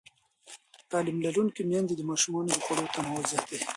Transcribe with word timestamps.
تعلیم 0.89 1.17
لرونکې 1.25 1.61
میندې 1.69 1.93
د 1.97 2.01
ماشومانو 2.09 2.49
د 2.53 2.57
خواړو 2.65 2.91
تنوع 2.93 3.23
زیاتوي. 3.31 3.59